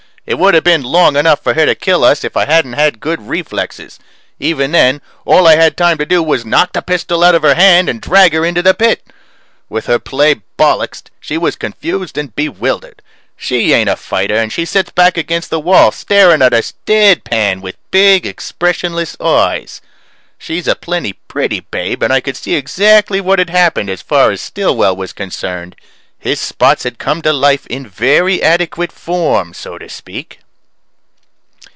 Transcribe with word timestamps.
It 0.23 0.35
would 0.37 0.53
have 0.53 0.63
been 0.63 0.83
long 0.83 1.17
enough 1.17 1.41
for 1.43 1.55
her 1.55 1.65
to 1.65 1.73
kill 1.73 2.03
us 2.03 2.23
if 2.23 2.37
I 2.37 2.45
hadn't 2.45 2.73
had 2.73 2.99
good 2.99 3.27
reflexes. 3.27 3.97
Even 4.39 4.71
then, 4.71 5.01
all 5.25 5.47
I 5.47 5.55
had 5.55 5.75
time 5.75 5.97
to 5.97 6.05
do 6.05 6.21
was 6.21 6.45
knock 6.45 6.73
the 6.73 6.83
pistol 6.83 7.23
out 7.23 7.33
of 7.33 7.41
her 7.41 7.55
hand 7.55 7.89
and 7.89 7.99
drag 7.99 8.33
her 8.33 8.45
into 8.45 8.61
the 8.61 8.75
pit. 8.75 9.01
With 9.67 9.87
her 9.87 9.97
play 9.97 10.35
bollixed, 10.59 11.09
she 11.19 11.39
was 11.39 11.55
confused 11.55 12.19
and 12.19 12.35
bewildered. 12.35 13.01
She 13.35 13.73
ain't 13.73 13.89
a 13.89 13.95
fighter, 13.95 14.35
and 14.37 14.53
she 14.53 14.63
sits 14.63 14.91
back 14.91 15.17
against 15.17 15.49
the 15.49 15.59
wall 15.59 15.91
staring 15.91 16.43
at 16.43 16.53
us 16.53 16.73
dead 16.85 17.23
pan 17.23 17.59
with 17.59 17.75
big 17.89 18.25
expressionless 18.27 19.19
eyes. 19.19 19.81
She's 20.37 20.67
a 20.67 20.75
plenty 20.75 21.13
pretty 21.27 21.61
babe 21.61 22.03
and 22.03 22.13
I 22.13 22.21
could 22.21 22.37
see 22.37 22.53
exactly 22.53 23.19
what 23.21 23.39
had 23.39 23.49
happened 23.49 23.89
as 23.89 24.03
far 24.03 24.29
as 24.29 24.39
Stillwell 24.39 24.95
was 24.95 25.13
concerned. 25.13 25.75
His 26.23 26.39
spots 26.39 26.83
had 26.83 26.99
come 26.99 27.23
to 27.23 27.33
life 27.33 27.65
in 27.65 27.87
very 27.87 28.43
adequate 28.43 28.91
form 28.91 29.55
so 29.55 29.79
to 29.79 29.89
speak. 29.89 30.37